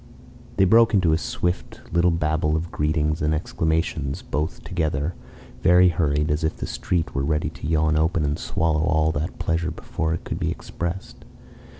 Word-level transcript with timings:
They 0.57 0.65
broke 0.65 0.95
into 0.95 1.13
a 1.13 1.17
swift 1.19 1.81
little 1.93 2.09
babble 2.09 2.55
of 2.55 2.71
greetings 2.71 3.21
and 3.21 3.35
exclamations 3.35 4.23
both 4.23 4.63
together, 4.63 5.13
very 5.61 5.89
hurried, 5.89 6.31
as 6.31 6.43
if 6.43 6.57
the 6.57 6.65
street 6.65 7.13
were 7.13 7.21
ready 7.23 7.51
to 7.51 7.67
yawn 7.67 7.95
open 7.95 8.25
and 8.25 8.39
swallow 8.39 8.81
all 8.81 9.11
that 9.11 9.37
pleasure 9.37 9.69
before 9.69 10.15
it 10.15 10.23
could 10.23 10.39
be 10.39 10.49
expressed. 10.49 11.23